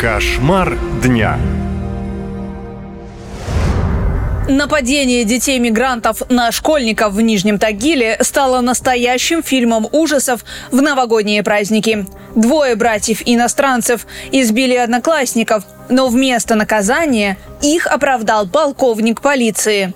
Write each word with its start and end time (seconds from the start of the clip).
Кошмар 0.00 0.78
дня. 1.02 1.38
Нападение 4.48 5.24
детей-мигрантов 5.24 6.22
на 6.30 6.50
школьников 6.52 7.12
в 7.12 7.20
Нижнем 7.20 7.58
Тагиле 7.58 8.16
стало 8.22 8.62
настоящим 8.62 9.42
фильмом 9.42 9.86
ужасов 9.92 10.46
в 10.70 10.80
новогодние 10.80 11.42
праздники. 11.42 12.06
Двое 12.34 12.76
братьев-иностранцев 12.76 14.06
избили 14.32 14.74
одноклассников, 14.74 15.64
но 15.90 16.08
вместо 16.08 16.54
наказания 16.54 17.36
их 17.60 17.86
оправдал 17.86 18.48
полковник 18.48 19.20
полиции. 19.20 19.92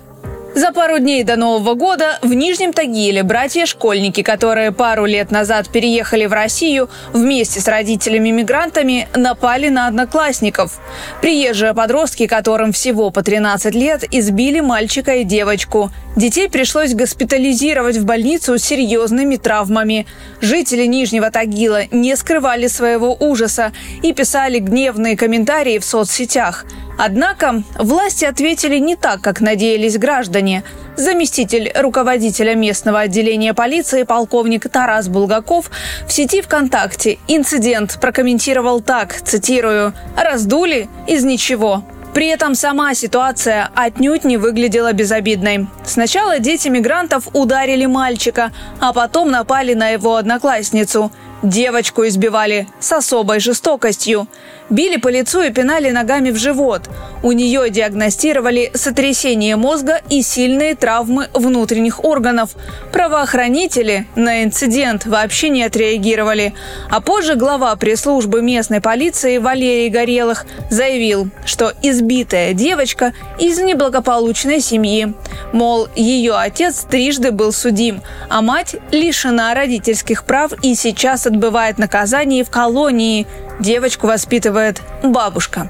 За 0.55 0.71
пару 0.71 0.99
дней 0.99 1.23
до 1.23 1.35
Нового 1.35 1.73
года 1.73 2.17
в 2.21 2.33
Нижнем 2.33 2.71
Тагиле 2.71 3.23
братья-школьники, 3.23 4.23
которые 4.23 4.71
пару 4.71 5.03
лет 5.03 5.29
назад 5.29 5.67
переехали 5.67 6.27
в 6.27 6.31
Россию 6.31 6.89
вместе 7.11 7.59
с 7.59 7.67
родителями-мигрантами, 7.67 9.09
напали 9.13 9.67
на 9.67 9.87
одноклассников. 9.87 10.79
Приезжие 11.19 11.73
подростки, 11.73 12.25
которым 12.25 12.71
всего 12.71 13.09
по 13.09 13.21
13 13.21 13.75
лет, 13.75 14.05
избили 14.09 14.61
мальчика 14.61 15.15
и 15.15 15.25
девочку. 15.25 15.91
Детей 16.15 16.47
пришлось 16.47 16.93
госпитализировать 16.93 17.97
в 17.97 18.05
больницу 18.05 18.57
с 18.57 18.63
серьезными 18.63 19.35
травмами. 19.35 20.07
Жители 20.39 20.85
Нижнего 20.85 21.31
Тагила 21.31 21.81
не 21.91 22.15
скрывали 22.15 22.67
своего 22.67 23.13
ужаса 23.19 23.73
и 24.01 24.13
писали 24.13 24.59
гневные 24.59 25.17
комментарии 25.17 25.79
в 25.79 25.83
соцсетях– 25.83 26.65
Однако 26.97 27.63
власти 27.77 28.25
ответили 28.25 28.77
не 28.77 28.95
так, 28.95 29.21
как 29.21 29.41
надеялись 29.41 29.97
граждане. 29.97 30.63
Заместитель 30.95 31.71
руководителя 31.75 32.55
местного 32.55 33.01
отделения 33.01 33.53
полиции 33.53 34.03
полковник 34.03 34.69
Тарас 34.69 35.09
Булгаков 35.09 35.69
в 36.07 36.11
сети 36.11 36.41
ВКонтакте 36.41 37.17
инцидент 37.27 37.97
прокомментировал 37.99 38.81
так, 38.81 39.13
цитирую, 39.21 39.93
«раздули 40.15 40.87
из 41.07 41.23
ничего». 41.23 41.83
При 42.13 42.27
этом 42.27 42.55
сама 42.55 42.93
ситуация 42.93 43.69
отнюдь 43.75 44.23
не 44.23 44.37
выглядела 44.37 44.93
безобидной. 44.93 45.67
Сначала 45.83 46.39
дети 46.39 46.69
мигрантов 46.69 47.27
ударили 47.33 47.85
мальчика, 47.87 48.53
а 48.79 48.93
потом 48.93 49.31
напали 49.31 49.73
на 49.73 49.89
его 49.89 50.15
одноклассницу– 50.15 51.11
Девочку 51.43 52.07
избивали 52.07 52.67
с 52.79 52.91
особой 52.91 53.39
жестокостью. 53.39 54.27
Били 54.69 54.97
по 54.97 55.09
лицу 55.09 55.41
и 55.41 55.51
пинали 55.51 55.91
ногами 55.91 56.31
в 56.31 56.37
живот. 56.37 56.89
У 57.21 57.31
нее 57.33 57.69
диагностировали 57.69 58.71
сотрясение 58.73 59.55
мозга 59.55 60.01
и 60.09 60.23
сильные 60.23 60.75
травмы 60.75 61.27
внутренних 61.33 62.03
органов. 62.03 62.51
Правоохранители 62.91 64.07
на 64.15 64.43
инцидент 64.43 65.05
вообще 65.05 65.49
не 65.49 65.63
отреагировали. 65.63 66.53
А 66.89 66.99
позже 66.99 67.35
глава 67.35 67.75
пресс-службы 67.75 68.41
местной 68.41 68.81
полиции 68.81 69.37
Валерий 69.37 69.89
Горелых 69.89 70.45
заявил, 70.71 71.29
что 71.45 71.73
избитая 71.83 72.53
девочка 72.53 73.13
из 73.37 73.59
неблагополучной 73.59 74.61
семьи. 74.61 75.13
Мол, 75.53 75.87
ее 75.95 76.33
отец 76.33 76.85
трижды 76.89 77.31
был 77.31 77.51
судим, 77.51 78.01
а 78.29 78.41
мать 78.41 78.77
лишена 78.91 79.53
родительских 79.53 80.23
прав 80.23 80.53
и 80.63 80.73
сейчас 80.73 81.27
отбывает 81.35 81.77
наказание 81.77 82.43
в 82.43 82.49
колонии. 82.49 83.27
Девочку 83.59 84.07
воспитывает 84.07 84.81
бабушка. 85.03 85.69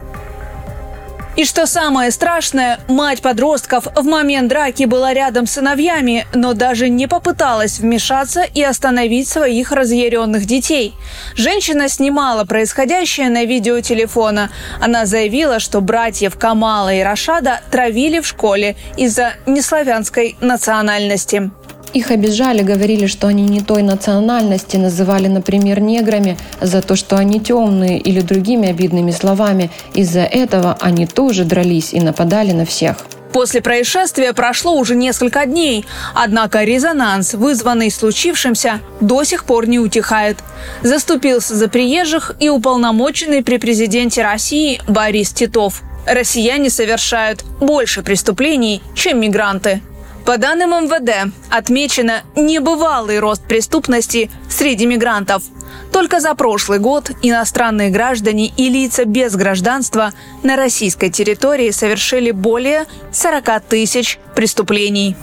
И 1.35 1.44
что 1.44 1.66
самое 1.66 2.11
страшное, 2.11 2.80
мать 2.88 3.22
подростков 3.22 3.88
в 3.94 4.03
момент 4.03 4.47
драки 4.47 4.85
была 4.85 5.13
рядом 5.13 5.47
с 5.47 5.52
сыновьями, 5.52 6.25
но 6.33 6.53
даже 6.53 6.88
не 6.88 7.07
попыталась 7.07 7.80
вмешаться 7.80 8.44
и 8.44 8.63
остановить 8.63 9.27
своих 9.27 9.73
разъяренных 9.73 10.45
детей. 10.45 10.94
Женщина 11.35 11.89
снимала 11.89 12.45
происходящее 12.45 13.27
на 13.27 13.44
видеотелефона. 13.44 14.50
Она 14.79 15.05
заявила, 15.05 15.59
что 15.59 15.81
братьев 15.81 16.38
Камала 16.38 16.94
и 16.94 17.02
Рашада 17.02 17.59
травили 17.69 18.22
в 18.22 18.27
школе 18.27 18.77
из-за 18.95 19.33
неславянской 19.45 20.38
национальности. 20.39 21.51
Их 21.95 22.11
обижали, 22.11 22.61
говорили, 22.61 23.07
что 23.07 23.28
они 23.28 23.44
не 23.44 23.61
той 23.61 23.81
национальности, 23.81 24.75
называли, 24.75 25.28
например, 25.28 25.79
неграми 25.79 26.38
за 26.59 26.81
то, 26.81 26.97
что 26.97 27.16
они 27.16 27.39
темные 27.39 28.00
или 28.00 28.19
другими 28.19 28.67
обидными 28.67 29.11
словами. 29.11 29.72
Из-за 29.94 30.23
этого 30.23 30.78
они 30.81 31.07
тоже 31.07 31.45
дрались 31.45 31.94
и 31.94 32.01
нападали 32.01 32.51
на 32.51 32.66
всех. 32.66 32.97
После 33.31 33.61
происшествия 33.61 34.33
прошло 34.33 34.75
уже 34.75 34.94
несколько 34.94 35.45
дней, 35.45 35.85
однако 36.13 36.66
резонанс, 36.66 37.33
вызванный 37.33 37.89
случившимся, 37.89 38.81
до 39.00 39.23
сих 39.23 39.45
пор 39.45 39.66
не 39.66 39.79
утихает. 39.79 40.38
Заступился 40.81 41.56
за 41.56 41.69
приезжих 41.69 42.35
и 42.41 42.50
уполномоченный 42.50 43.41
при 43.41 43.57
президенте 43.57 44.22
России 44.22 44.81
Борис 44.89 45.31
Титов. 45.31 45.81
Россияне 46.06 46.69
совершают 46.69 47.45
больше 47.62 48.03
преступлений, 48.03 48.81
чем 48.95 49.22
мигранты. 49.22 49.81
По 50.25 50.38
данным 50.40 50.72
МВД, 50.72 51.31
отмечено 51.52 52.24
небывалый 52.36 53.19
рост 53.19 53.44
преступности 53.44 54.31
среди 54.50 54.88
мигрантов. 54.88 55.44
Только 55.91 56.19
за 56.19 56.34
прошлый 56.34 56.80
год 56.80 57.12
иностранные 57.22 57.91
граждане 57.91 58.47
и 58.47 58.69
лица 58.69 59.06
без 59.06 59.36
гражданства 59.36 60.13
на 60.41 60.56
российской 60.56 61.09
территории 61.09 61.69
совершили 61.69 62.31
более 62.31 62.86
40 63.12 63.62
тысяч 63.62 64.18
преступлений. 64.36 65.16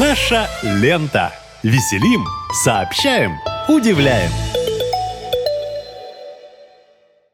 Наша 0.00 0.48
лента. 0.62 1.32
Веселим, 1.62 2.24
сообщаем, 2.64 3.36
удивляем. 3.68 4.30